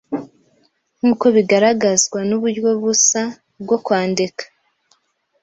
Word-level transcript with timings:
nkuko 0.97 1.25
bigaragazwa 1.35 2.19
nuburyo 2.27 2.69
busa 2.81 3.23
bwo 3.63 3.77
kwandika 3.85 4.43